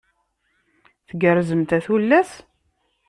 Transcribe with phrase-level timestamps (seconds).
[1.09, 2.31] Tgerrzemt a tullas?